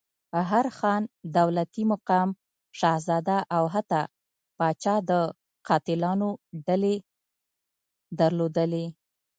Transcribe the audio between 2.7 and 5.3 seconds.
شهزاده او حتی پاچا د